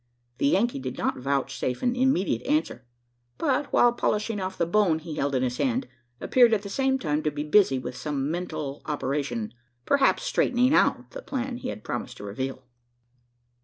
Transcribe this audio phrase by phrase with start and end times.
[0.39, 2.87] The Yankee did not vouchsafe an immediate answer;
[3.37, 5.87] but, while polishing off the bone he held in his hand,
[6.19, 9.53] appeared at the same time to be busy with some mental operation
[9.85, 12.63] perhaps straightening out the plan he had promised to reveal.